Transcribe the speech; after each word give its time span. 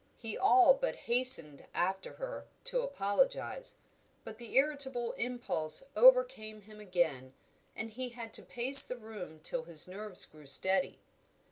He 0.17 0.35
all 0.35 0.73
but 0.73 0.95
hastened 0.95 1.67
after 1.75 2.13
her, 2.13 2.47
to 2.63 2.81
apologise; 2.81 3.75
but 4.23 4.39
the 4.39 4.55
irritable 4.55 5.11
impulse 5.13 5.83
overcame 5.95 6.61
him 6.61 6.79
again, 6.79 7.35
and 7.75 7.91
he 7.91 8.09
had 8.09 8.33
to 8.33 8.41
pace 8.41 8.83
the 8.83 8.97
room 8.97 9.39
till 9.41 9.65
his 9.65 9.87
nerves 9.87 10.25
grew 10.25 10.47
steady. 10.47 10.97